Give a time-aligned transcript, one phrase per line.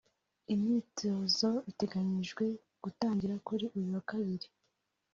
[0.51, 2.43] Iyi myitozo iteganyijwe
[2.83, 4.47] gutangira kuri uyu wa Kabiri